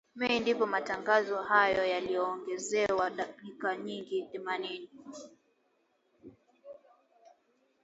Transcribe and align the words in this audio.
Mei 0.15 0.39
ndipo 0.39 0.65
matangazo 0.65 1.37
hayo 1.41 1.85
yaliongezewa 1.85 3.09
dakika 3.09 3.77
nyingine 3.77 4.27
thelathini 4.31 4.89